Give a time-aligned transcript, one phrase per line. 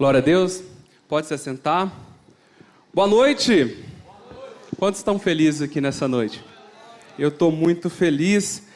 [0.00, 0.62] Glória a Deus.
[1.06, 1.92] Pode se assentar.
[2.94, 3.84] Boa noite.
[4.78, 6.42] Quantos estão felizes aqui nessa noite?
[7.18, 8.66] Eu estou muito feliz.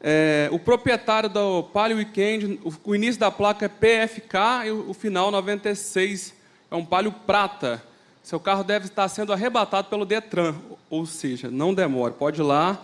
[0.00, 4.92] É, o proprietário do Palio Weekend, o, início da placa é PFK e o, o
[4.92, 6.34] final 96
[6.68, 7.80] é um Palio Prata.
[8.20, 10.56] Seu carro deve estar sendo arrebatado pelo Detran,
[10.90, 12.82] ou seja, não demore, pode ir lá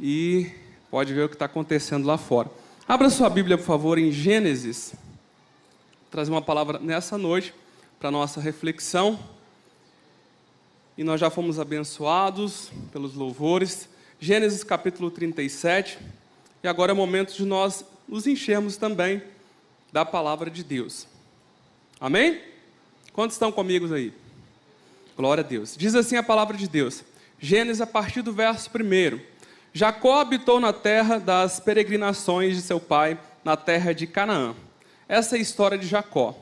[0.00, 0.50] e
[0.90, 2.48] pode ver o que está acontecendo lá fora.
[2.88, 4.94] Abra sua Bíblia, por favor, em Gênesis.
[6.12, 7.54] Trazer uma palavra nessa noite
[7.98, 9.18] para nossa reflexão.
[10.94, 13.88] E nós já fomos abençoados pelos louvores.
[14.20, 15.98] Gênesis capítulo 37.
[16.62, 19.22] E agora é o momento de nós nos enchermos também
[19.90, 21.06] da palavra de Deus.
[21.98, 22.42] Amém?
[23.14, 24.12] Quantos estão comigo aí?
[25.16, 25.74] Glória a Deus.
[25.78, 27.02] Diz assim a palavra de Deus.
[27.40, 29.18] Gênesis a partir do verso 1.
[29.72, 34.54] Jacó habitou na terra das peregrinações de seu pai, na terra de Canaã.
[35.12, 36.34] Essa é a história de Jacó.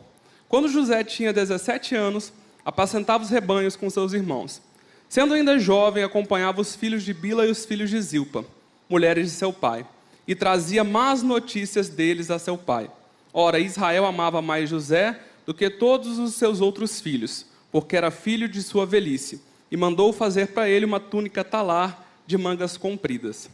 [0.49, 2.33] Quando José tinha 17 anos,
[2.65, 4.63] apacentava os rebanhos com seus irmãos.
[5.09, 8.45] Sendo ainda jovem, acompanhava os filhos de Bila e os filhos de Zilpa,
[8.89, 9.85] mulheres de seu pai,
[10.25, 12.89] e trazia más notícias deles a seu pai.
[13.33, 18.49] Ora, Israel amava mais José do que todos os seus outros filhos, porque era filho
[18.49, 23.51] de sua velhice, e mandou fazer para ele uma túnica talar de mangas compridas.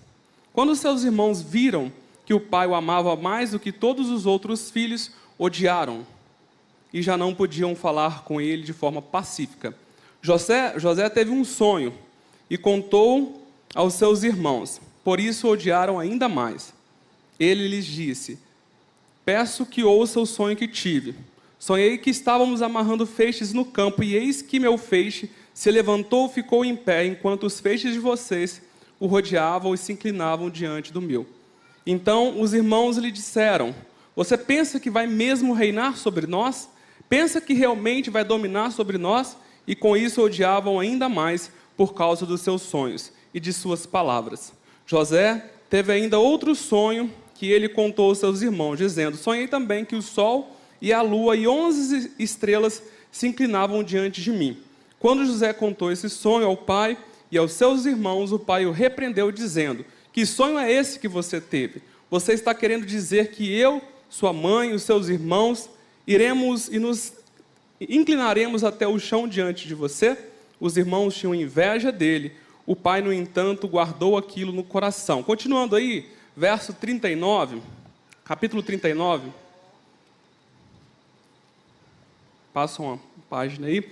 [0.53, 1.91] Quando seus irmãos viram
[2.27, 6.05] que o pai o amava mais do que todos os outros filhos, odiaram
[6.93, 9.75] e já não podiam falar com ele de forma pacífica.
[10.21, 11.95] José, José teve um sonho
[12.51, 16.75] e contou aos seus irmãos, por isso odiaram ainda mais.
[17.39, 18.39] Ele lhes disse:
[19.25, 21.15] Peço que ouça o sonho que tive.
[21.59, 26.33] Sonhei que estávamos amarrando feixes no campo, e eis que meu feixe se levantou e
[26.33, 28.63] ficou em pé, enquanto os feixes de vocês
[28.99, 31.27] o rodeavam e se inclinavam diante do meu.
[31.87, 33.75] Então os irmãos lhe disseram:
[34.17, 36.69] Você pensa que vai mesmo reinar sobre nós?
[37.09, 39.37] Pensa que realmente vai dominar sobre nós?
[39.67, 44.53] E com isso odiavam ainda mais por causa dos seus sonhos e de suas palavras.
[44.87, 49.95] José teve ainda outro sonho que ele contou aos seus irmãos, dizendo: Sonhei também que
[49.95, 52.83] o sol e a lua e onze estrelas
[53.13, 54.59] se inclinavam diante de mim.
[54.99, 56.99] Quando José contou esse sonho ao pai
[57.31, 59.85] e aos seus irmãos, o pai o repreendeu, dizendo:
[60.17, 61.83] Que sonho é esse que você teve?
[62.11, 65.69] Você está querendo dizer que eu, sua mãe, os seus irmãos,
[66.07, 67.13] iremos e nos
[67.79, 70.17] inclinaremos até o chão diante de você?
[70.59, 72.33] Os irmãos tinham inveja dele.
[72.65, 75.23] O pai, no entanto, guardou aquilo no coração.
[75.23, 77.61] Continuando aí, verso 39,
[78.25, 79.31] capítulo 39.
[82.55, 82.99] Passa uma
[83.29, 83.87] página aí.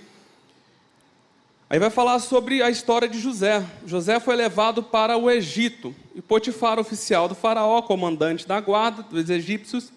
[1.75, 3.61] Aí vai falar sobre a história de José.
[3.85, 5.93] José foi levado para o Egito.
[6.15, 9.91] E Potifar, oficial do faraó, comandante da guarda dos egípcios,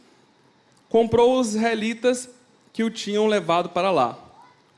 [0.89, 2.29] comprou os israelitas
[2.73, 4.19] que o tinham levado para lá.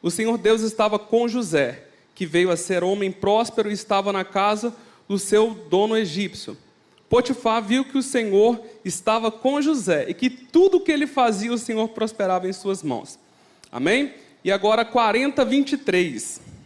[0.03, 4.23] O Senhor Deus estava com José, que veio a ser homem próspero e estava na
[4.23, 4.75] casa
[5.09, 6.55] do seu dono egípcio.
[7.09, 11.51] Potifar viu que o Senhor estava com José e que tudo o que ele fazia
[11.51, 13.19] o Senhor prosperava em suas mãos.
[13.73, 14.13] Amém?
[14.45, 16.60] E agora 40, 23.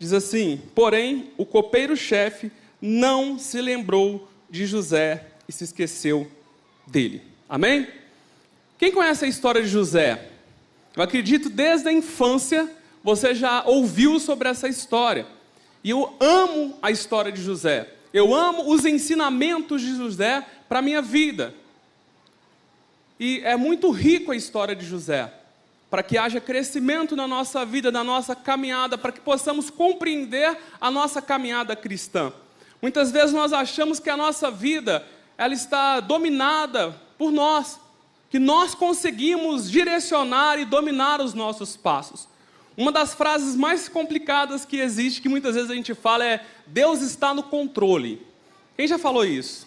[0.00, 2.50] Diz assim: Porém, o copeiro-chefe
[2.80, 6.28] não se lembrou de José e se esqueceu
[6.86, 7.22] dele.
[7.46, 7.86] Amém?
[8.78, 10.30] Quem conhece a história de José?
[10.96, 12.68] Eu acredito desde a infância
[13.04, 15.26] você já ouviu sobre essa história.
[15.84, 17.88] E eu amo a história de José.
[18.12, 21.54] Eu amo os ensinamentos de José para a minha vida.
[23.18, 25.30] E é muito rico a história de José,
[25.90, 30.90] para que haja crescimento na nossa vida, na nossa caminhada, para que possamos compreender a
[30.90, 32.32] nossa caminhada cristã.
[32.80, 35.04] Muitas vezes nós achamos que a nossa vida
[35.36, 37.80] ela está dominada por nós,
[38.30, 42.28] que nós conseguimos direcionar e dominar os nossos passos.
[42.76, 47.02] Uma das frases mais complicadas que existe, que muitas vezes a gente fala, é: Deus
[47.02, 48.24] está no controle.
[48.76, 49.66] Quem já falou isso?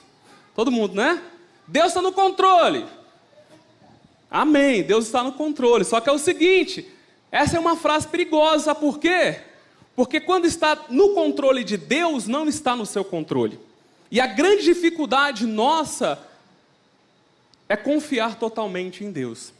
[0.56, 1.22] Todo mundo, né?
[1.68, 2.86] Deus está no controle.
[4.34, 5.86] Amém, Deus está no controle.
[5.86, 6.92] Só que é o seguinte:
[7.32, 9.40] essa é uma frase perigosa, por quê?
[9.96, 13.60] Porque quando está no controle de Deus, não está no seu controle.
[14.10, 16.20] E a grande dificuldade nossa
[17.70, 19.54] é confiar totalmente em Deus.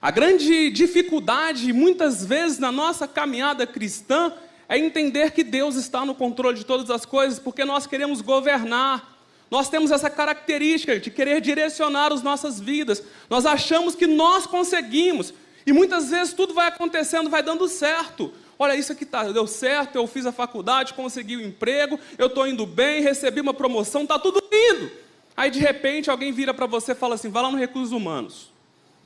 [0.00, 4.32] A grande dificuldade, muitas vezes, na nossa caminhada cristã,
[4.66, 9.15] é entender que Deus está no controle de todas as coisas, porque nós queremos governar,
[9.50, 13.02] nós temos essa característica de querer direcionar as nossas vidas.
[13.30, 15.32] Nós achamos que nós conseguimos.
[15.64, 18.32] E muitas vezes tudo vai acontecendo, vai dando certo.
[18.58, 22.28] Olha, isso aqui tá, deu certo, eu fiz a faculdade, consegui o um emprego, eu
[22.28, 24.90] estou indo bem, recebi uma promoção, está tudo indo.
[25.36, 28.50] Aí de repente alguém vira para você e fala assim: vai lá no recursos humanos.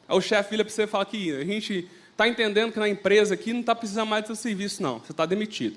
[0.08, 2.88] Aí o chefe vira para você e fala que a gente está entendendo que na
[2.88, 5.00] empresa aqui não está precisando mais do seu serviço, não.
[5.00, 5.76] Você está demitido.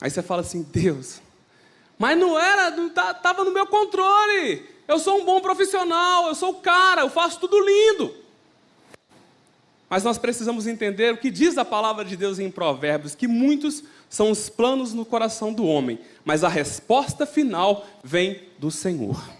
[0.00, 1.20] Aí você fala assim: Deus,
[1.98, 4.64] mas não era, não estava tá, no meu controle.
[4.86, 8.14] Eu sou um bom profissional, eu sou o cara, eu faço tudo lindo.
[9.90, 13.82] Mas nós precisamos entender o que diz a palavra de Deus em Provérbios: que muitos
[14.08, 19.37] são os planos no coração do homem, mas a resposta final vem do Senhor.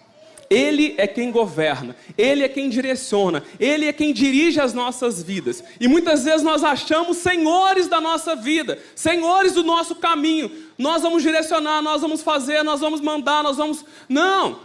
[0.51, 5.63] Ele é quem governa, Ele é quem direciona, Ele é quem dirige as nossas vidas.
[5.79, 10.51] E muitas vezes nós achamos senhores da nossa vida, senhores do nosso caminho.
[10.79, 13.85] Nós vamos direcionar, nós vamos fazer, nós vamos mandar, nós vamos.
[14.09, 14.61] Não!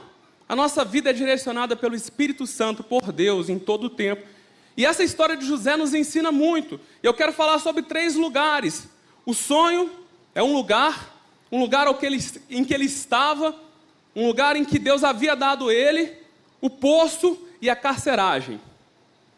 [0.48, 4.24] A nossa vida é direcionada pelo Espírito Santo, por Deus, em todo o tempo.
[4.76, 6.80] E essa história de José nos ensina muito.
[7.02, 8.88] Eu quero falar sobre três lugares.
[9.26, 9.92] O sonho
[10.34, 11.16] é um lugar,
[11.52, 11.88] um lugar
[12.50, 13.56] em que ele estava,
[14.16, 16.14] um lugar em que Deus havia dado ele,
[16.62, 18.60] o poço e a carceragem.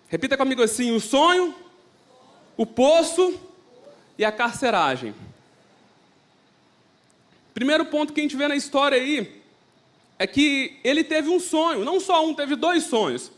[0.09, 1.55] Repita comigo assim: o sonho,
[2.57, 3.39] o poço
[4.17, 5.13] e a carceragem.
[7.53, 9.41] Primeiro ponto que a gente vê na história aí
[10.19, 13.31] é que ele teve um sonho, não só um, teve dois sonhos.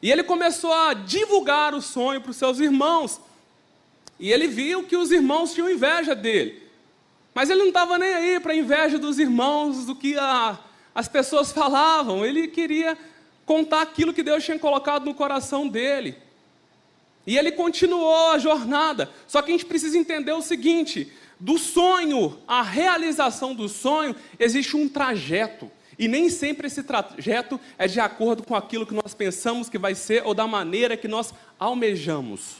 [0.00, 3.20] E ele começou a divulgar o sonho para os seus irmãos.
[4.18, 6.67] E ele viu que os irmãos tinham inveja dele.
[7.38, 10.58] Mas ele não estava nem aí para a inveja dos irmãos, do que a,
[10.92, 12.26] as pessoas falavam.
[12.26, 12.98] Ele queria
[13.46, 16.16] contar aquilo que Deus tinha colocado no coração dele.
[17.24, 19.08] E ele continuou a jornada.
[19.28, 24.76] Só que a gente precisa entender o seguinte: do sonho à realização do sonho, existe
[24.76, 25.70] um trajeto.
[25.96, 29.94] E nem sempre esse trajeto é de acordo com aquilo que nós pensamos que vai
[29.94, 32.56] ser ou da maneira que nós almejamos.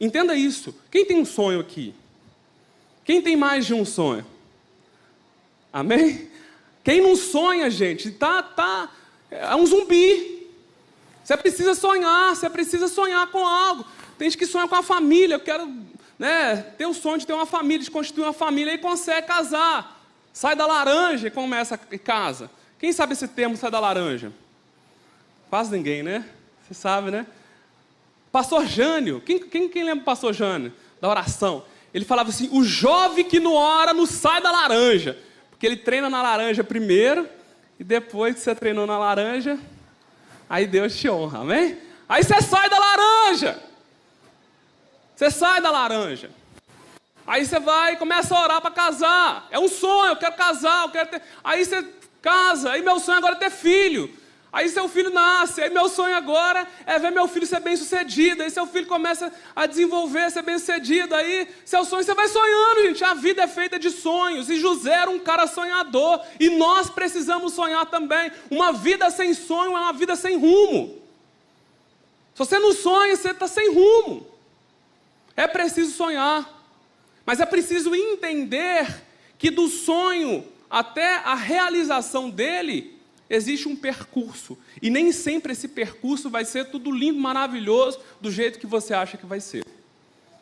[0.00, 0.72] Entenda isso.
[0.92, 1.92] Quem tem um sonho aqui?
[3.06, 4.26] Quem tem mais de um sonho?
[5.72, 6.28] Amém?
[6.82, 8.90] Quem não sonha, gente, tá, tá,
[9.30, 10.48] é um zumbi.
[11.22, 13.84] Você precisa sonhar, você precisa sonhar com algo.
[14.18, 15.72] Tem gente que sonha com a família, eu quero
[16.18, 20.04] né, ter o sonho de ter uma família, de constituir uma família e consegue casar.
[20.32, 22.50] Sai da laranja e começa e casa.
[22.78, 24.32] Quem sabe esse termo sai da laranja?
[25.48, 26.28] Quase ninguém, né?
[26.66, 27.26] Você sabe, né?
[28.32, 30.72] Pastor Jânio, quem, quem, quem lembra do pastor Jânio?
[31.00, 31.64] Da oração.
[31.92, 35.18] Ele falava assim: o jovem que não ora não sai da laranja.
[35.50, 37.28] Porque ele treina na laranja primeiro,
[37.78, 39.58] e depois que você treinou na laranja,
[40.48, 41.78] aí Deus te honra, amém?
[42.08, 43.62] Aí você sai da laranja.
[45.14, 46.30] Você sai da laranja.
[47.26, 49.48] Aí você vai e começa a orar para casar.
[49.50, 51.22] É um sonho, eu quero casar, eu quero ter.
[51.42, 51.84] Aí você
[52.22, 54.12] casa, aí meu sonho agora é ter filho.
[54.56, 58.42] Aí seu filho nasce, aí meu sonho agora é ver meu filho ser bem sucedido.
[58.42, 61.14] Aí seu filho começa a desenvolver, ser bem sucedido.
[61.14, 63.04] Aí seu sonho, você vai sonhando, gente.
[63.04, 64.48] A vida é feita de sonhos.
[64.48, 66.24] E José era um cara sonhador.
[66.40, 68.32] E nós precisamos sonhar também.
[68.50, 71.02] Uma vida sem sonho é uma vida sem rumo.
[72.32, 74.26] Se você não sonha, você está sem rumo.
[75.36, 76.66] É preciso sonhar.
[77.26, 79.04] Mas é preciso entender
[79.36, 82.95] que do sonho até a realização dele
[83.28, 84.58] existe um percurso.
[84.80, 89.16] E nem sempre esse percurso vai ser tudo lindo, maravilhoso, do jeito que você acha
[89.16, 89.64] que vai ser.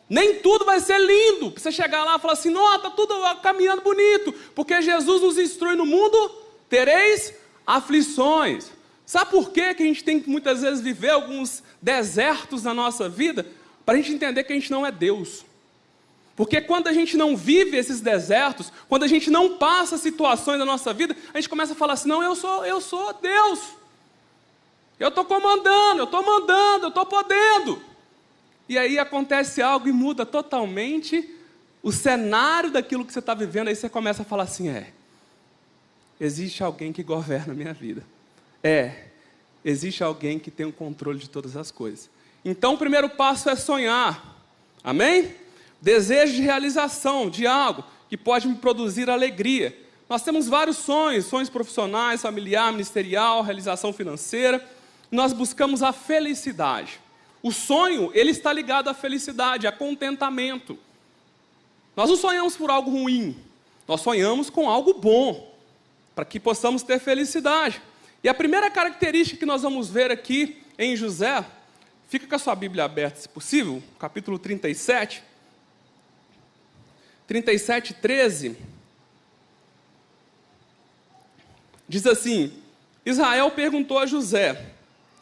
[0.09, 1.51] Nem tudo vai ser lindo.
[1.51, 4.33] Você chegar lá e falar assim: não, está tudo caminhando bonito.
[4.53, 6.17] Porque Jesus nos instrui no mundo:
[6.69, 7.33] tereis
[7.65, 8.71] aflições.
[9.05, 13.07] Sabe por quê que a gente tem que muitas vezes viver alguns desertos na nossa
[13.07, 13.45] vida?
[13.85, 15.45] Para a gente entender que a gente não é Deus.
[16.35, 20.65] Porque quando a gente não vive esses desertos, quando a gente não passa situações da
[20.65, 23.59] nossa vida, a gente começa a falar assim: não, eu sou, eu sou Deus.
[24.99, 27.81] Eu estou comandando, eu estou mandando, eu estou podendo.
[28.67, 31.29] E aí acontece algo e muda totalmente
[31.81, 33.69] o cenário daquilo que você está vivendo.
[33.69, 34.91] Aí você começa a falar assim: é,
[36.19, 38.03] existe alguém que governa a minha vida.
[38.61, 39.05] É,
[39.63, 42.09] existe alguém que tem o controle de todas as coisas.
[42.43, 44.35] Então o primeiro passo é sonhar.
[44.83, 45.44] Amém?
[45.85, 49.77] Desejo de realização de algo que pode me produzir alegria.
[50.09, 54.67] Nós temos vários sonhos, sonhos profissionais, familiar, ministerial, realização financeira.
[55.11, 56.99] Nós buscamos a felicidade.
[57.43, 60.75] O sonho, ele está ligado à felicidade, a contentamento.
[61.95, 63.37] Nós não sonhamos por algo ruim,
[63.87, 65.53] nós sonhamos com algo bom,
[66.15, 67.79] para que possamos ter felicidade.
[68.23, 71.45] E a primeira característica que nós vamos ver aqui em José,
[72.09, 75.34] fica com a sua Bíblia aberta, se possível, capítulo 37.
[77.27, 78.57] 37, 13,
[81.87, 82.53] diz assim:
[83.05, 84.65] Israel perguntou a José: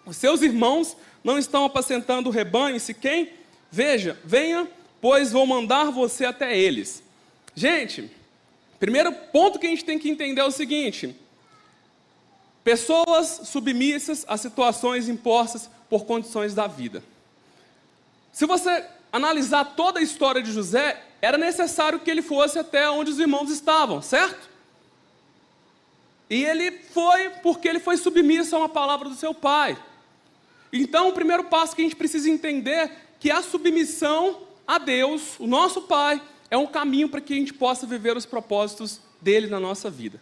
[0.06, 2.80] Os seus irmãos não estão apacentando o rebanho?
[2.80, 3.32] Se quem?
[3.72, 4.68] Veja, venha,
[5.02, 7.04] pois vou mandar você até eles.
[7.56, 8.12] Gente,
[8.80, 11.16] primeiro ponto que a gente tem que entender é o seguinte:
[12.64, 17.04] Pessoas submissas a situações impostas por condições da vida.
[18.32, 23.10] Se você analisar toda a história de José, era necessário que ele fosse até onde
[23.10, 24.50] os irmãos estavam, certo?
[26.30, 29.82] E ele foi porque ele foi submisso a uma palavra do seu pai.
[30.74, 35.48] Então, o primeiro passo que a gente precisa entender que a submissão a Deus, o
[35.48, 39.62] nosso Pai, é um caminho para que a gente possa viver os propósitos dele na
[39.62, 40.20] nossa vida.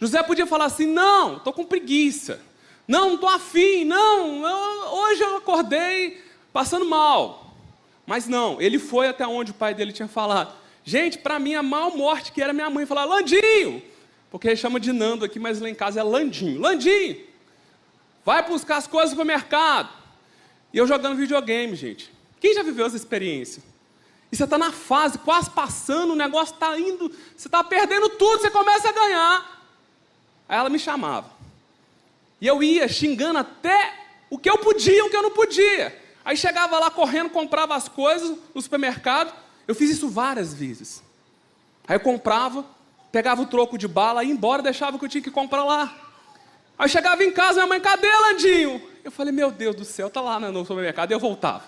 [0.00, 2.40] José podia falar assim: não, estou com preguiça,
[2.88, 6.20] não, não estou afim, não, eu, hoje eu acordei
[6.52, 7.41] passando mal.
[8.12, 10.54] Mas não, ele foi até onde o pai dele tinha falado.
[10.84, 13.82] Gente, para mim a maior morte que era minha mãe falar: Landinho,
[14.30, 16.60] porque ele chama de Nando aqui, mas lá em casa é Landinho.
[16.60, 17.24] Landinho,
[18.22, 19.88] vai buscar as coisas para o mercado.
[20.74, 22.12] E eu jogando videogame, gente.
[22.38, 23.62] Quem já viveu essa experiência?
[24.30, 28.42] E você está na fase, quase passando, o negócio está indo, você está perdendo tudo,
[28.42, 29.66] você começa a ganhar.
[30.46, 31.30] Aí ela me chamava.
[32.38, 33.94] E eu ia xingando até
[34.28, 36.01] o que eu podia e o que eu não podia.
[36.24, 39.32] Aí chegava lá correndo, comprava as coisas no supermercado.
[39.66, 41.02] Eu fiz isso várias vezes.
[41.86, 42.64] Aí eu comprava,
[43.10, 45.96] pegava o troco de bala, ia embora, deixava o que eu tinha que comprar lá.
[46.78, 48.82] Aí chegava em casa, minha mãe, cadê Landinho?
[49.04, 51.10] Eu falei, meu Deus do céu, tá lá no supermercado.
[51.10, 51.64] E eu voltava,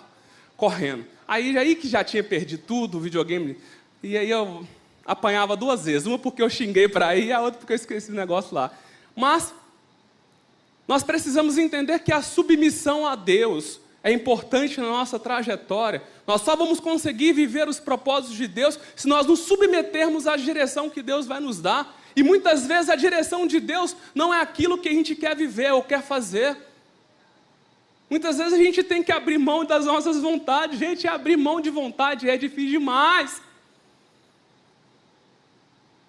[0.57, 1.05] correndo.
[1.27, 3.59] Aí, aí que já tinha perdido tudo, o videogame.
[4.03, 4.67] E aí eu
[5.05, 6.07] apanhava duas vezes.
[6.07, 8.71] Uma porque eu xinguei para e a outra porque eu esqueci o negócio lá.
[9.17, 9.53] Mas
[10.87, 16.03] nós precisamos entender que a submissão a Deus é importante na nossa trajetória.
[16.27, 20.91] Nós só vamos conseguir viver os propósitos de Deus se nós nos submetermos à direção
[20.91, 21.99] que Deus vai nos dar.
[22.15, 25.73] E muitas vezes a direção de Deus não é aquilo que a gente quer viver
[25.73, 26.55] ou quer fazer.
[28.11, 30.79] Muitas vezes a gente tem que abrir mão das nossas vontades.
[30.79, 33.41] Gente, abrir mão de vontade é difícil demais.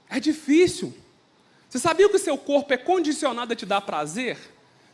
[0.10, 0.94] É difícil.
[1.70, 4.38] Você sabia que o seu corpo é condicionado a te dar prazer?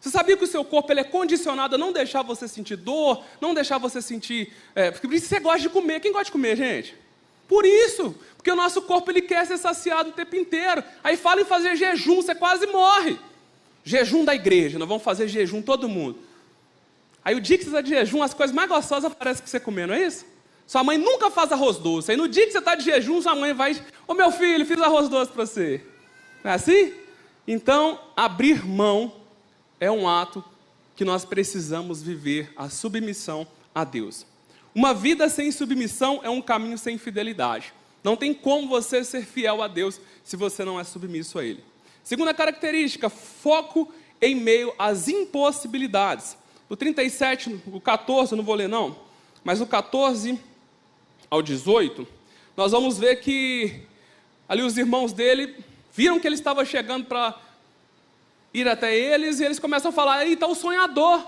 [0.02, 3.24] Você sabia que o seu corpo ele é condicionado a não deixar você sentir dor,
[3.40, 4.52] não deixar você sentir.
[4.74, 6.00] É, porque você gosta de comer.
[6.00, 6.96] Quem gosta de comer, gente?
[7.48, 10.84] Por isso, porque o nosso corpo ele quer ser saciado o tempo inteiro.
[11.04, 13.20] Aí fala em fazer jejum, você quase morre.
[13.84, 16.18] Jejum da igreja, nós vamos fazer jejum todo mundo.
[17.24, 19.60] Aí o dia que você está de jejum, as coisas mais gostosas aparecem para você
[19.60, 20.26] comer, não é isso?
[20.66, 22.10] Sua mãe nunca faz arroz doce.
[22.10, 23.80] Aí no dia que você está de jejum, sua mãe vai.
[24.08, 25.86] Ô meu filho, fiz arroz doce para você.
[26.44, 26.92] Não é assim?
[27.48, 29.21] Então, abrir mão
[29.82, 30.44] é um ato
[30.96, 34.28] que nós precisamos viver a submissão a Deus.
[34.76, 37.74] Uma vida sem submissão é um caminho sem fidelidade.
[38.04, 41.64] Não tem como você ser fiel a Deus se você não é submisso a Ele.
[42.04, 46.38] Segunda característica, foco em meio às impossibilidades.
[46.70, 48.96] O 37, o 14, eu não vou ler não,
[49.44, 50.40] mas o 14
[51.30, 52.08] ao 18,
[52.56, 53.82] nós vamos ver que
[54.48, 55.56] ali os irmãos dele
[55.92, 57.38] viram que ele estava chegando para
[58.54, 61.26] ir até eles e eles começam a falar: aí está o sonhador,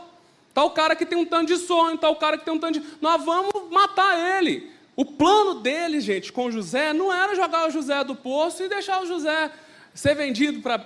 [0.49, 2.59] está o cara que tem um tanto de sonho, está o cara que tem um
[2.59, 2.85] tanto de.
[3.01, 4.71] Nós vamos matar ele.
[4.95, 9.01] O plano deles, gente, com José, não era jogar o José do poço e deixar
[9.01, 9.51] o José
[9.93, 10.79] ser vendido para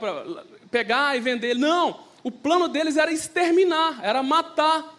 [0.71, 1.55] pegar e vender.
[1.55, 2.07] Não.
[2.23, 4.95] O plano deles era exterminar, era matar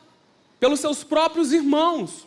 [0.61, 2.26] pelos seus próprios irmãos.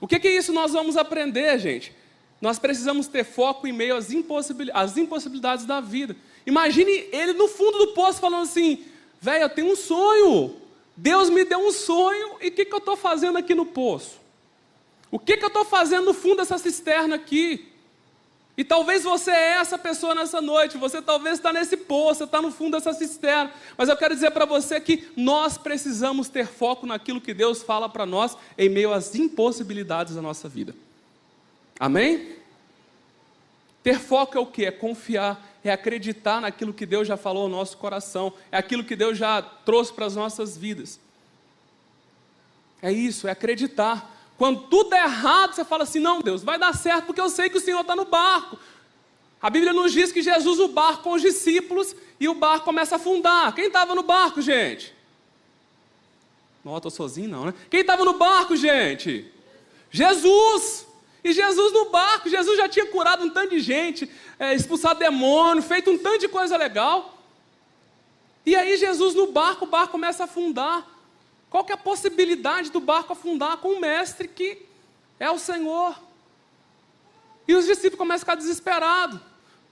[0.00, 1.94] O que, que é isso nós vamos aprender, gente?
[2.40, 6.14] Nós precisamos ter foco em meio às, impossibilidades, às impossibilidades da vida.
[6.46, 8.84] Imagine ele no fundo do poço falando assim:
[9.20, 10.56] velho, eu tenho um sonho.
[10.96, 14.20] Deus me deu um sonho e o que, que eu estou fazendo aqui no poço?
[15.10, 17.68] O que, que eu estou fazendo no fundo dessa cisterna aqui?
[18.56, 22.52] E talvez você é essa pessoa nessa noite, você talvez está nesse poço, está no
[22.52, 27.20] fundo dessa cisterna, mas eu quero dizer para você que nós precisamos ter foco naquilo
[27.20, 30.72] que Deus fala para nós em meio às impossibilidades da nossa vida.
[31.80, 32.36] Amém?
[33.82, 34.64] Ter foco é o que?
[34.64, 38.94] É confiar, é acreditar naquilo que Deus já falou ao nosso coração, é aquilo que
[38.94, 41.00] Deus já trouxe para as nossas vidas.
[42.82, 44.14] É isso, é acreditar.
[44.36, 47.48] Quando tudo é errado, você fala assim: não, Deus, vai dar certo porque eu sei
[47.48, 48.58] que o Senhor está no barco.
[49.40, 52.94] A Bíblia nos diz que Jesus o barco com os discípulos e o barco começa
[52.94, 53.54] a afundar.
[53.54, 54.94] Quem estava no barco, gente?
[56.64, 57.54] Não, estou sozinho, não, né?
[57.70, 59.30] Quem estava no barco, gente?
[59.90, 60.83] Jesus!
[61.24, 65.62] E Jesus no barco, Jesus já tinha curado um tanto de gente, é, expulsado demônio,
[65.62, 67.18] feito um tanto de coisa legal.
[68.44, 70.86] E aí Jesus no barco, o barco começa a afundar.
[71.48, 74.66] Qual que é a possibilidade do barco afundar com o mestre que
[75.18, 75.98] é o Senhor?
[77.48, 79.18] E os discípulos começam a ficar desesperados.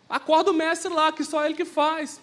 [0.09, 2.18] Acorda o mestre lá, que só ele que faz.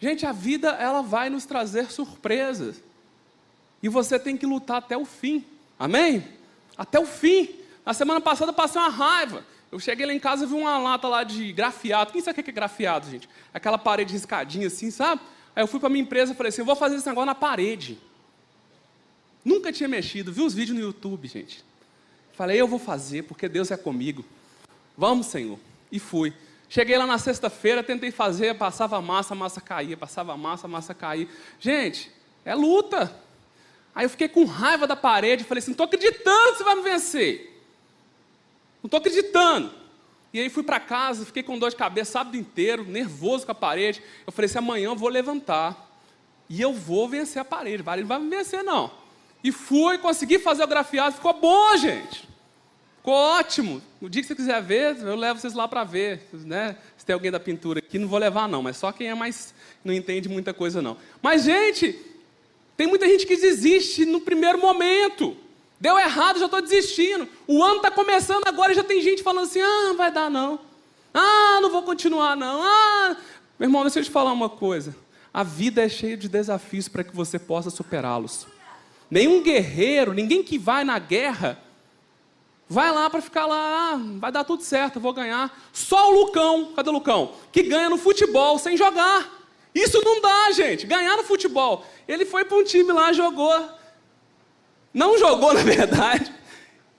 [0.00, 2.82] Gente, a vida ela vai nos trazer surpresas.
[3.80, 5.44] E você tem que lutar até o fim.
[5.78, 6.26] Amém?
[6.76, 7.48] Até o fim.
[7.84, 9.44] Na semana passada eu passei uma raiva.
[9.70, 12.12] Eu cheguei lá em casa e vi uma lata lá de grafiado.
[12.12, 13.28] Quem sabe o que é grafiado, gente?
[13.52, 15.20] Aquela parede riscadinha assim, sabe?
[15.54, 17.34] Aí eu fui para minha empresa e falei assim: eu vou fazer esse negócio na
[17.34, 17.98] parede.
[19.44, 21.64] Nunca tinha mexido, vi os vídeos no YouTube, gente.
[22.32, 24.24] Falei, eu vou fazer, porque Deus é comigo.
[24.96, 25.58] Vamos, Senhor.
[25.92, 26.32] E fui.
[26.68, 30.94] Cheguei lá na sexta-feira, tentei fazer, passava massa, a massa caía, passava massa, a massa
[30.94, 31.28] caía.
[31.60, 32.10] Gente,
[32.44, 33.14] é luta.
[33.94, 36.74] Aí eu fiquei com raiva da parede, falei assim: não estou acreditando que você vai
[36.74, 37.62] me vencer.
[38.82, 39.72] Não estou acreditando.
[40.32, 43.54] E aí fui para casa, fiquei com dor de cabeça sábado inteiro, nervoso com a
[43.54, 44.02] parede.
[44.26, 45.92] Eu falei assim: amanhã eu vou levantar.
[46.48, 47.82] E eu vou vencer a parede.
[47.82, 48.90] Parede não vai me vencer, não.
[49.42, 52.28] E fui, consegui fazer o grafiado, ficou bom, gente.
[52.96, 53.82] Ficou ótimo.
[54.00, 56.26] O dia que você quiser ver, eu levo vocês lá para ver.
[56.32, 56.76] Né?
[56.96, 59.54] Se tem alguém da pintura aqui, não vou levar, não, mas só quem é mais.
[59.84, 60.96] não entende muita coisa, não.
[61.22, 61.98] Mas, gente,
[62.76, 65.36] tem muita gente que desiste no primeiro momento.
[65.78, 67.28] Deu errado, já estou desistindo.
[67.46, 70.30] O ano está começando agora e já tem gente falando assim: ah, não vai dar
[70.30, 70.58] não.
[71.12, 72.60] Ah, não vou continuar não.
[72.62, 73.16] Ah,
[73.58, 74.96] meu irmão, deixa eu te falar uma coisa.
[75.32, 78.46] A vida é cheia de desafios para que você possa superá-los.
[79.10, 81.60] Nenhum guerreiro, ninguém que vai na guerra,
[82.68, 85.56] vai lá para ficar lá, ah, vai dar tudo certo, vou ganhar.
[85.72, 87.32] Só o Lucão, cadê o Lucão?
[87.52, 89.33] Que ganha no futebol sem jogar.
[89.74, 90.86] Isso não dá, gente.
[90.86, 91.84] Ganhar no futebol.
[92.06, 93.70] Ele foi para um time lá, jogou.
[94.92, 96.32] Não jogou, na verdade.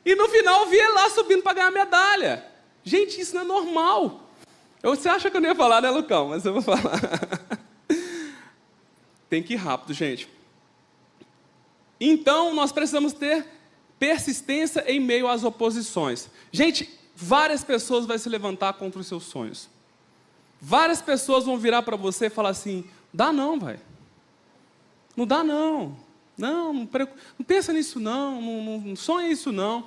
[0.04, 2.46] E no final vi ele lá subindo para ganhar medalha.
[2.84, 4.30] Gente, isso não é normal.
[4.84, 6.28] Você acha que eu não ia falar, né, Lucão?
[6.28, 7.00] Mas eu vou falar.
[9.28, 10.30] Tem que ir rápido, gente.
[12.00, 13.48] Então, nós precisamos ter
[13.98, 16.30] persistência em meio às oposições.
[16.52, 19.70] Gente, várias pessoas vão se levantar contra os seus sonhos.
[20.62, 23.80] Várias pessoas vão virar para você e falar assim: dá não, vai.
[25.16, 25.98] Não dá não.
[26.38, 26.90] Não, não,
[27.40, 29.86] não pensa nisso não, não, não, não sonha isso não.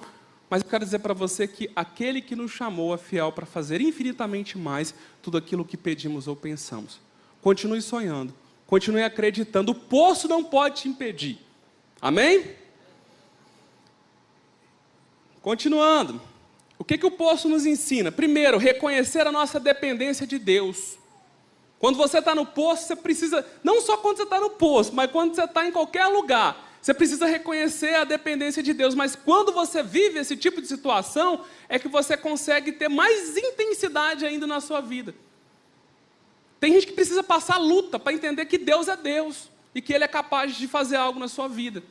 [0.49, 3.83] Mas eu quero dizer para você que aquele que nos chamou é fiel para fazer
[3.83, 7.01] infinitamente mais tudo aquilo que pedimos ou pensamos.
[7.43, 8.35] Continue sonhando,
[8.67, 9.73] continue acreditando.
[9.73, 11.39] O poço não pode te impedir.
[12.01, 12.57] Amém?
[15.43, 16.21] Continuando.
[16.79, 18.13] O que, que o poço nos ensina?
[18.13, 20.97] Primeiro, reconhecer a nossa dependência de Deus.
[21.79, 25.11] Quando você está no poço, você precisa, não só quando você está no poço, mas
[25.11, 28.95] quando você está em qualquer lugar, você precisa reconhecer a dependência de Deus.
[28.95, 34.25] Mas quando você vive esse tipo de situação, é que você consegue ter mais intensidade
[34.25, 35.15] ainda na sua vida.
[36.61, 40.05] Tem gente que precisa passar luta para entender que Deus é Deus e que Ele
[40.05, 41.83] é capaz de fazer algo na sua vida.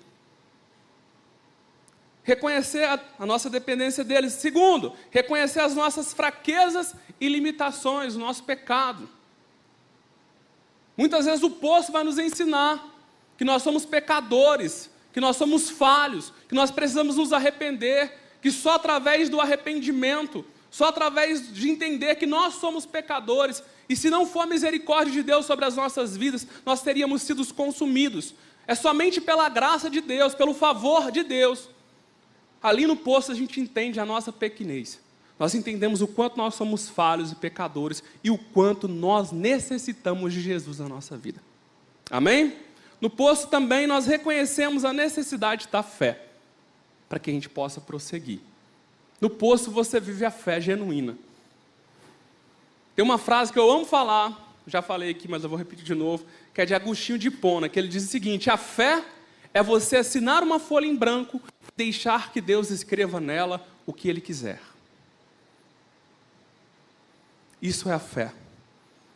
[2.27, 4.29] Reconhecer a, a nossa dependência dele.
[4.29, 9.09] Segundo, reconhecer as nossas fraquezas e limitações, o nosso pecado.
[10.97, 12.85] Muitas vezes o poço vai nos ensinar
[13.37, 18.75] que nós somos pecadores, que nós somos falhos, que nós precisamos nos arrepender, que só
[18.75, 24.41] através do arrependimento, só através de entender que nós somos pecadores, e se não for
[24.41, 28.35] a misericórdia de Deus sobre as nossas vidas, nós teríamos sido consumidos.
[28.67, 31.69] É somente pela graça de Deus, pelo favor de Deus.
[32.61, 34.99] Ali no poço a gente entende a nossa pequenez.
[35.39, 40.41] Nós entendemos o quanto nós somos falhos e pecadores e o quanto nós necessitamos de
[40.41, 41.41] Jesus na nossa vida.
[42.09, 42.55] Amém?
[42.99, 46.25] No poço também nós reconhecemos a necessidade da fé,
[47.07, 48.39] para que a gente possa prosseguir.
[49.21, 51.17] No poço você vive a fé genuína.
[52.95, 55.93] Tem uma frase que eu amo falar, já falei aqui, mas eu vou repetir de
[55.93, 59.03] novo, que é de Agostinho de Hipona, que ele diz o seguinte: a fé
[59.53, 61.39] é você assinar uma folha em branco
[61.75, 64.59] deixar que Deus escreva nela o que Ele quiser.
[67.61, 68.33] Isso é a fé.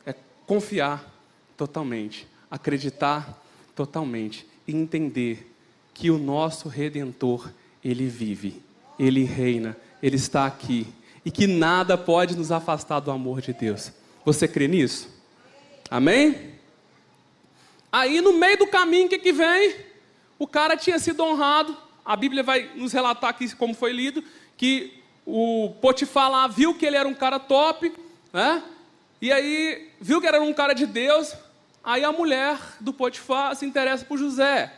[0.06, 1.12] É confiar
[1.56, 3.40] totalmente, acreditar
[3.76, 5.52] totalmente e entender
[5.94, 7.52] que o nosso redentor,
[7.84, 8.62] ele vive,
[8.98, 10.88] ele reina, ele está aqui
[11.24, 13.92] e que nada pode nos afastar do amor de Deus.
[14.26, 15.10] Você crê nisso?
[15.90, 16.56] Amém?
[17.92, 19.76] Aí no meio do caminho, que, que vem?
[20.40, 21.76] O cara tinha sido honrado.
[22.06, 24.24] A Bíblia vai nos relatar aqui como foi lido,
[24.58, 27.94] que o Potifar lá viu que ele era um cara top,
[28.34, 28.64] né?
[29.22, 31.34] E aí viu que era um cara de Deus.
[31.84, 34.74] Aí a mulher do Potifar se interessa por José.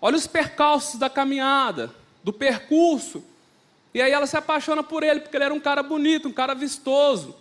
[0.00, 3.24] Olha os percalços da caminhada, do percurso.
[3.92, 6.54] E aí ela se apaixona por ele, porque ele era um cara bonito, um cara
[6.54, 7.34] vistoso.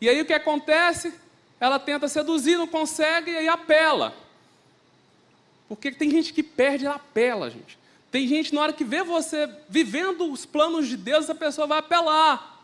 [0.00, 1.14] E aí o que acontece?
[1.60, 4.14] Ela tenta seduzir, não consegue, e aí apela.
[5.68, 7.77] Porque tem gente que perde, ela apela, gente.
[8.10, 11.78] Tem gente, na hora que vê você vivendo os planos de Deus, a pessoa vai
[11.78, 12.58] apelar.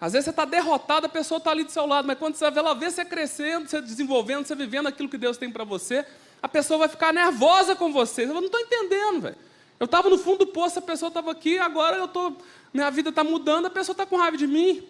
[0.00, 2.50] Às vezes você está derrotado, a pessoa está ali do seu lado, mas quando você
[2.50, 6.06] vê ela vê você crescendo, você desenvolvendo, você vivendo aquilo que Deus tem para você,
[6.42, 8.24] a pessoa vai ficar nervosa com você.
[8.24, 9.36] Eu não estou entendendo, velho.
[9.78, 12.34] Eu estava no fundo do poço, a pessoa estava aqui, agora eu tô,
[12.72, 14.86] minha vida está mudando, a pessoa está com raiva de mim.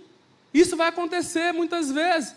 [0.52, 2.34] Isso vai acontecer muitas vezes.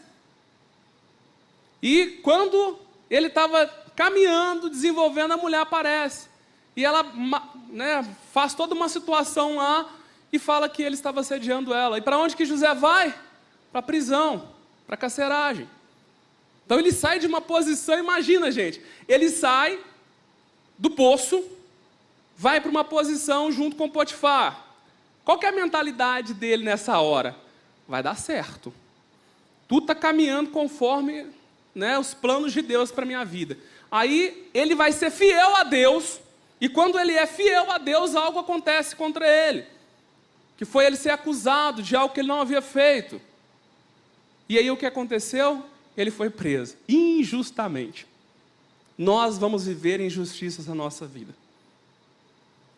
[1.81, 6.27] E quando ele estava caminhando, desenvolvendo, a mulher aparece.
[6.75, 7.03] E ela
[7.69, 9.89] né, faz toda uma situação lá
[10.31, 11.97] e fala que ele estava sediando ela.
[11.97, 13.13] E para onde que José vai?
[13.71, 14.49] Para a prisão,
[14.85, 15.69] para a carceragem.
[16.65, 19.79] Então ele sai de uma posição, imagina gente, ele sai
[20.77, 21.43] do poço,
[22.35, 24.65] vai para uma posição junto com Potifar.
[25.23, 27.35] Qual é a mentalidade dele nessa hora?
[27.87, 28.73] Vai dar certo.
[29.67, 31.27] Tudo está caminhando conforme
[31.73, 33.57] né, os planos de Deus para a minha vida.
[33.93, 36.19] Aí ele vai ser fiel a Deus,
[36.59, 39.67] e quando ele é fiel a Deus, algo acontece contra ele.
[40.57, 43.21] Que foi ele ser acusado de algo que ele não havia feito.
[44.49, 45.63] E aí o que aconteceu?
[45.95, 48.07] Ele foi preso, injustamente.
[48.97, 51.35] Nós vamos viver injustiças na nossa vida.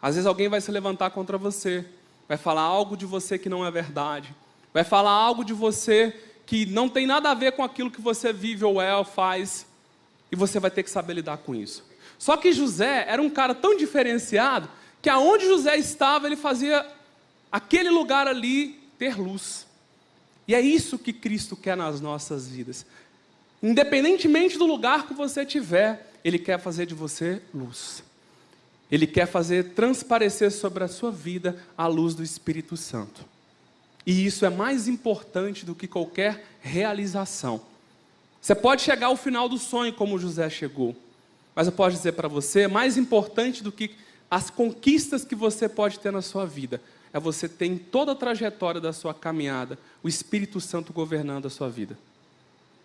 [0.02, 1.86] Às vezes alguém vai se levantar contra você,
[2.28, 4.36] vai falar algo de você que não é verdade,
[4.74, 6.14] vai falar algo de você
[6.46, 9.66] que não tem nada a ver com aquilo que você vive ou é ou faz,
[10.36, 11.82] e você vai ter que saber lidar com isso.
[12.20, 14.70] Só que José era um cara tão diferenciado
[15.02, 16.86] que aonde José estava, ele fazia
[17.50, 19.66] aquele lugar ali ter luz.
[20.46, 22.86] E é isso que Cristo quer nas nossas vidas.
[23.64, 28.04] Independentemente do lugar que você estiver, Ele quer fazer de você luz.
[28.92, 33.26] Ele quer fazer transparecer sobre a sua vida a luz do Espírito Santo.
[34.06, 37.62] E isso é mais importante do que qualquer realização.
[38.46, 40.96] Você pode chegar ao final do sonho como José chegou,
[41.56, 43.96] mas eu posso dizer para você, mais importante do que
[44.30, 46.80] as conquistas que você pode ter na sua vida,
[47.12, 51.50] é você ter em toda a trajetória da sua caminhada o Espírito Santo governando a
[51.50, 51.98] sua vida.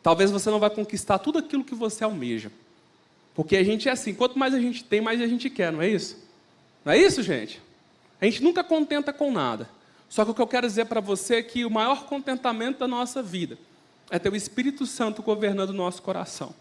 [0.03, 2.51] Talvez você não vai conquistar tudo aquilo que você almeja.
[3.35, 5.83] Porque a gente é assim, quanto mais a gente tem, mais a gente quer, não
[5.83, 6.17] é isso?
[6.83, 7.61] Não é isso, gente?
[8.19, 9.69] A gente nunca contenta com nada.
[10.09, 12.89] Só que o que eu quero dizer para você é que o maior contentamento da
[12.89, 13.59] nossa vida
[14.11, 16.55] é ter o Espírito Santo governando o nosso coração.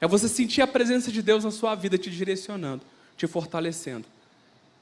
[0.00, 2.82] É você sentir a presença de Deus na sua vida, te direcionando,
[3.16, 4.04] te fortalecendo.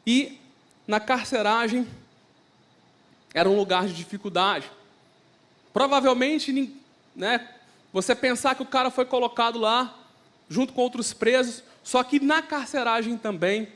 [0.06, 0.38] E
[0.86, 1.86] na carceragem
[3.34, 4.70] era um lugar de dificuldade.
[5.72, 6.74] Provavelmente,
[7.14, 7.48] né,
[7.92, 9.96] você pensar que o cara foi colocado lá,
[10.48, 13.68] junto com outros presos, só que na carceragem também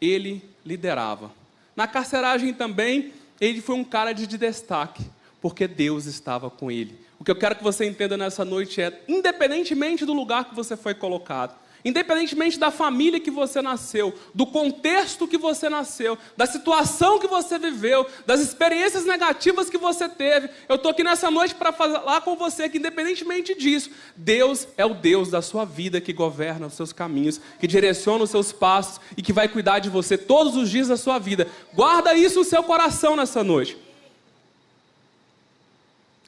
[0.00, 1.30] ele liderava.
[1.76, 5.04] Na carceragem também ele foi um cara de destaque,
[5.40, 6.98] porque Deus estava com ele.
[7.20, 10.74] O que eu quero que você entenda nessa noite é, independentemente do lugar que você
[10.74, 11.54] foi colocado,
[11.84, 17.58] Independentemente da família que você nasceu, do contexto que você nasceu, da situação que você
[17.58, 22.36] viveu, das experiências negativas que você teve, eu estou aqui nessa noite para falar com
[22.36, 26.92] você que, independentemente disso, Deus é o Deus da sua vida que governa os seus
[26.92, 30.88] caminhos, que direciona os seus passos e que vai cuidar de você todos os dias
[30.88, 31.48] da sua vida.
[31.72, 33.89] Guarda isso no seu coração nessa noite.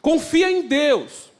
[0.02, 1.30] Confia em Deus.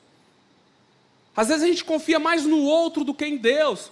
[1.37, 3.91] Às vezes a gente confia mais no outro do que em Deus.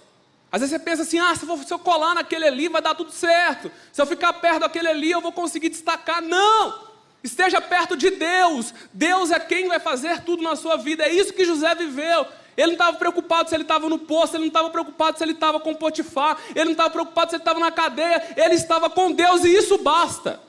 [0.49, 3.69] Às vezes você pensa assim: ah, se eu colar naquele ali vai dar tudo certo.
[3.91, 6.21] Se eu ficar perto daquele ali eu vou conseguir destacar.
[6.21, 6.89] Não!
[7.23, 8.73] Esteja perto de Deus.
[8.93, 11.03] Deus é quem vai fazer tudo na sua vida.
[11.03, 12.25] É isso que José viveu.
[12.55, 15.31] Ele não estava preocupado se ele estava no poço, ele não estava preocupado se ele
[15.31, 19.11] estava com Potifar, ele não estava preocupado se ele estava na cadeia, ele estava com
[19.11, 20.39] Deus e isso basta.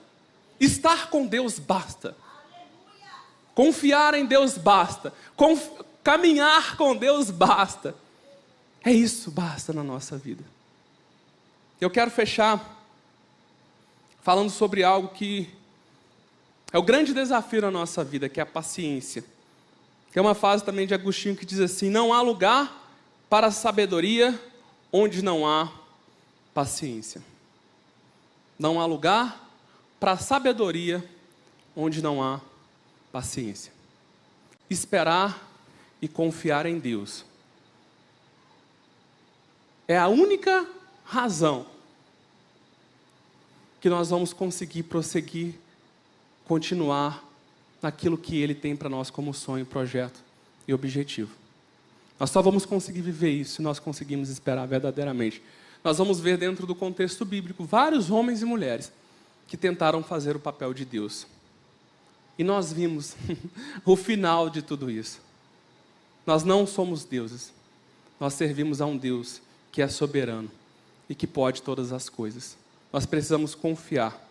[0.59, 2.17] Estar com Deus basta.
[3.55, 5.13] Confiar em Deus basta.
[5.37, 5.69] Conf...
[6.03, 7.95] Caminhar com Deus basta.
[8.85, 10.45] É isso, basta na nossa vida.
[11.81, 12.85] Eu quero fechar
[14.23, 15.49] falando sobre algo que
[16.73, 19.25] é o grande desafio na nossa vida, que é a paciência.
[20.15, 22.91] É uma fase também de Agostinho que diz assim: não há lugar
[23.29, 24.39] para sabedoria
[24.93, 25.73] onde não há
[26.53, 27.23] paciência.
[28.59, 29.49] Não há lugar
[29.99, 31.03] para sabedoria
[31.75, 32.52] onde não há paciência.
[34.69, 35.51] Esperar
[36.01, 37.25] e confiar em Deus
[39.87, 40.67] é a única
[41.05, 41.67] razão
[43.81, 45.55] que nós vamos conseguir prosseguir,
[46.47, 47.23] continuar
[47.83, 50.23] naquilo que Ele tem para nós como sonho, projeto
[50.67, 51.35] e objetivo.
[52.19, 55.43] Nós só vamos conseguir viver isso se nós conseguirmos esperar verdadeiramente.
[55.83, 58.93] Nós vamos ver dentro do contexto bíblico vários homens e mulheres
[59.49, 61.27] que tentaram fazer o papel de Deus.
[62.39, 63.17] E nós vimos
[63.85, 65.21] o final de tudo isso.
[66.27, 67.53] Nós não somos deuses,
[68.19, 69.41] nós servimos a um Deus
[69.71, 70.51] que é soberano
[71.09, 72.57] e que pode todas as coisas.
[72.93, 74.29] Nós precisamos confiar.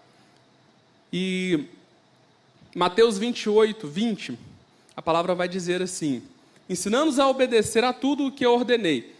[1.12, 1.66] E
[2.76, 4.40] Mateus 28, 20,
[4.96, 6.24] a palavra vai dizer assim:
[6.70, 9.14] ensinando-os a obedecer a tudo o que eu ordenei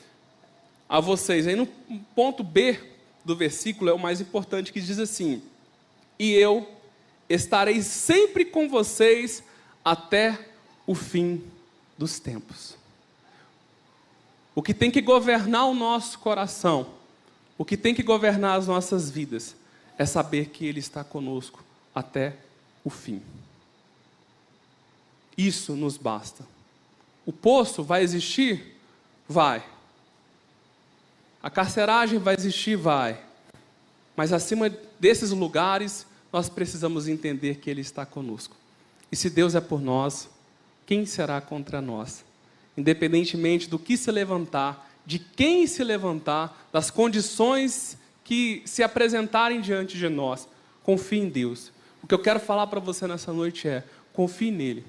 [0.88, 1.48] a vocês.
[1.48, 1.68] Aí no
[2.16, 2.80] ponto B,
[3.26, 5.42] do versículo é o mais importante, que diz assim:
[6.18, 6.68] E eu
[7.34, 9.44] estarei sempre com vocês
[9.84, 10.48] até
[10.86, 11.44] o fim
[11.98, 12.76] dos tempos.
[14.54, 16.94] O que tem que governar o nosso coração,
[17.58, 19.56] o que tem que governar as nossas vidas,
[19.98, 21.64] é saber que Ele está conosco
[21.94, 22.36] até
[22.84, 23.22] o fim.
[25.38, 26.46] Isso nos basta.
[27.26, 28.78] O poço vai existir?
[29.28, 29.64] Vai.
[31.42, 32.76] A carceragem vai existir?
[32.76, 33.20] Vai.
[34.16, 38.56] Mas acima desses lugares, nós precisamos entender que Ele está conosco.
[39.12, 40.30] E se Deus é por nós,
[40.86, 42.24] quem será contra nós?
[42.78, 49.98] Independentemente do que se levantar, de quem se levantar, das condições que se apresentarem diante
[49.98, 50.48] de nós,
[50.84, 51.72] confie em Deus.
[52.02, 54.86] O que eu quero falar para você nessa noite é: confie nele.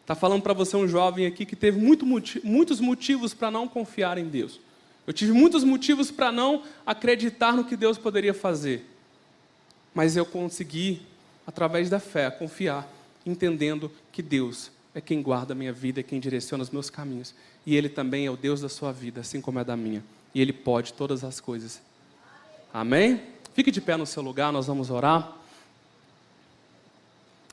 [0.00, 4.18] Está falando para você um jovem aqui que teve muito, muitos motivos para não confiar
[4.18, 4.60] em Deus.
[5.06, 8.84] Eu tive muitos motivos para não acreditar no que Deus poderia fazer.
[9.94, 11.02] Mas eu consegui,
[11.46, 12.92] através da fé, confiar,
[13.24, 17.34] entendendo que Deus é quem guarda a minha vida, é quem direciona os meus caminhos.
[17.64, 20.04] E Ele também é o Deus da sua vida, assim como é da minha.
[20.34, 21.80] E Ele pode todas as coisas.
[22.72, 23.22] Amém?
[23.54, 25.36] Fique de pé no seu lugar, nós vamos orar.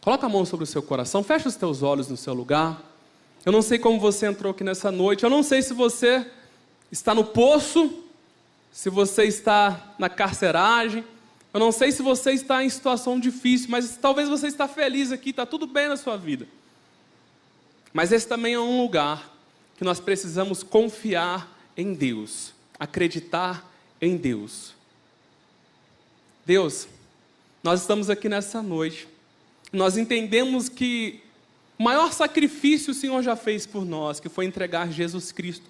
[0.01, 2.81] Coloca a mão sobre o seu coração, fecha os teus olhos no seu lugar.
[3.45, 6.25] Eu não sei como você entrou aqui nessa noite, eu não sei se você
[6.91, 8.03] está no poço,
[8.71, 11.03] se você está na carceragem,
[11.53, 15.31] eu não sei se você está em situação difícil, mas talvez você está feliz aqui,
[15.31, 16.47] está tudo bem na sua vida.
[17.93, 19.29] Mas esse também é um lugar
[19.77, 24.73] que nós precisamos confiar em Deus, acreditar em Deus.
[26.45, 26.87] Deus,
[27.61, 29.07] nós estamos aqui nessa noite,
[29.73, 31.21] nós entendemos que
[31.77, 35.65] o maior sacrifício o Senhor já fez por nós, que foi entregar Jesus Cristo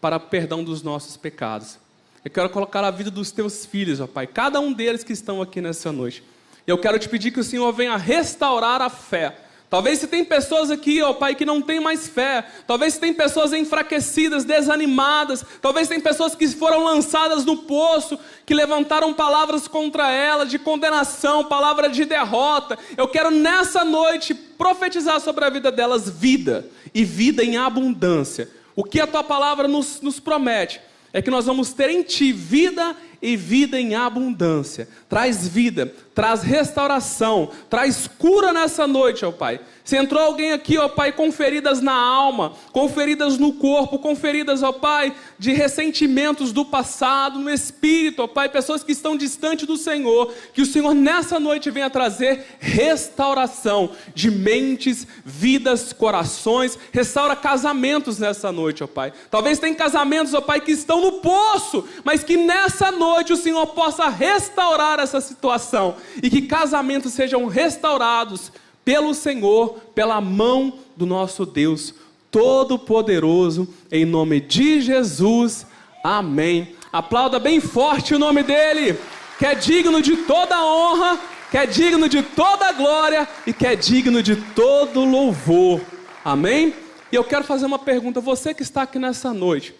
[0.00, 1.78] para o perdão dos nossos pecados.
[2.24, 5.42] Eu quero colocar a vida dos teus filhos, ó Pai, cada um deles que estão
[5.42, 6.24] aqui nessa noite.
[6.66, 9.36] Eu quero te pedir que o Senhor venha restaurar a fé.
[9.68, 12.46] Talvez se tem pessoas aqui, ó Pai, que não tem mais fé.
[12.66, 15.44] Talvez se tem pessoas enfraquecidas, desanimadas.
[15.60, 21.44] Talvez tem pessoas que foram lançadas no poço, que levantaram palavras contra ela, de condenação,
[21.44, 22.78] palavra de derrota.
[22.96, 28.82] Eu quero nessa noite profetizar sobre a vida delas vida e vida em abundância o
[28.82, 30.80] que a tua palavra nos, nos promete
[31.14, 34.86] é que nós vamos ter em ti vida e vida em abundância.
[35.08, 39.60] Traz vida, traz restauração, traz cura nessa noite, ó Pai.
[39.82, 44.14] Se entrou alguém aqui, ó Pai, com feridas na alma, com feridas no corpo, com
[44.14, 49.66] feridas, ó Pai, de ressentimentos do passado, no espírito, ó Pai, pessoas que estão distantes
[49.66, 57.34] do Senhor, que o Senhor nessa noite venha trazer restauração de mentes, vidas, corações, restaura
[57.34, 59.14] casamentos nessa noite, ó Pai.
[59.30, 63.66] Talvez tem casamentos, ó Pai, que estão no poço, mas que nessa noite o Senhor
[63.68, 68.50] possa restaurar essa situação e que casamentos sejam restaurados
[68.84, 71.94] pelo Senhor, pela mão do nosso Deus
[72.30, 75.66] Todo-Poderoso, em nome de Jesus.
[76.02, 76.74] Amém.
[76.92, 78.98] Aplauda bem forte o nome dele,
[79.38, 81.18] que é digno de toda honra,
[81.50, 85.80] que é digno de toda glória e que é digno de todo louvor.
[86.24, 86.74] Amém?
[87.12, 89.72] E eu quero fazer uma pergunta, você que está aqui nessa noite,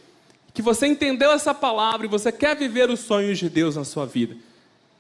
[0.55, 4.07] que você entendeu essa palavra e você quer viver os sonhos de Deus na sua
[4.07, 4.37] vida.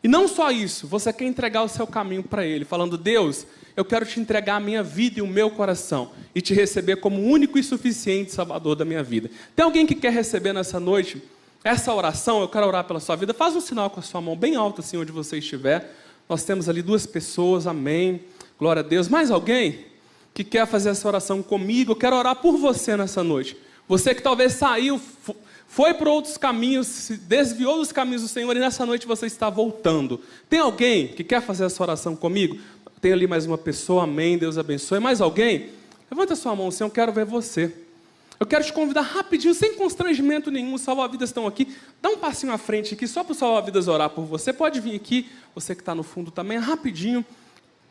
[0.03, 3.85] E não só isso, você quer entregar o seu caminho para Ele, falando: Deus, eu
[3.85, 7.57] quero te entregar a minha vida e o meu coração e te receber como único
[7.57, 9.31] e suficiente Salvador da minha vida.
[9.55, 11.23] Tem alguém que quer receber nessa noite
[11.63, 12.41] essa oração?
[12.43, 13.33] Eu quero orar pela sua vida.
[13.33, 15.95] Faz um sinal com a sua mão bem alta, assim, onde você estiver.
[16.29, 18.23] Nós temos ali duas pessoas, amém.
[18.59, 19.09] Glória a Deus.
[19.09, 19.87] Mais alguém
[20.35, 21.93] que quer fazer essa oração comigo?
[21.93, 23.57] Eu quero orar por você nessa noite.
[23.89, 25.01] Você que talvez saiu,
[25.67, 29.51] foi por outros caminhos, se desviou dos caminhos do Senhor e nessa noite você está
[29.51, 30.21] voltando.
[30.49, 32.59] Tem alguém que quer fazer essa oração comigo?
[33.01, 35.01] Tem ali mais uma pessoa, amém, Deus abençoe.
[35.01, 35.71] Mais alguém?
[36.11, 37.75] Levanta sua mão, Senhor, eu quero ver você.
[38.39, 41.75] Eu quero te convidar rapidinho, sem constrangimento nenhum, salva-vidas estão aqui.
[42.01, 44.53] Dá um passinho à frente aqui, só para os salva-vidas orar por você.
[44.53, 47.25] Pode vir aqui, você que está no fundo também, rapidinho.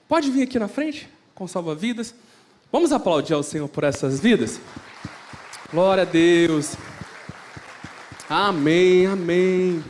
[0.07, 2.13] Pode vir aqui na frente, com salva-vidas.
[2.71, 4.59] Vamos aplaudir ao Senhor por essas vidas?
[5.73, 6.75] Glória a Deus.
[8.29, 9.83] Amém, amém.